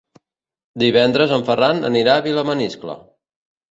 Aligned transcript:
Divendres 0.85 1.35
en 1.39 1.45
Ferran 1.51 1.87
anirà 1.93 2.19
a 2.19 2.27
Vilamaniscle. 2.33 3.03